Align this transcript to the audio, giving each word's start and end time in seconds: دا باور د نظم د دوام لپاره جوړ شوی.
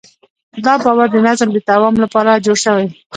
دا 0.65 0.73
باور 0.83 1.07
د 1.11 1.17
نظم 1.27 1.49
د 1.53 1.57
دوام 1.69 1.95
لپاره 2.03 2.41
جوړ 2.45 2.57
شوی. 2.65 2.87